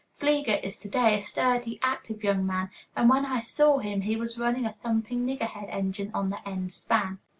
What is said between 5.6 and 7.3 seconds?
engine on the end span.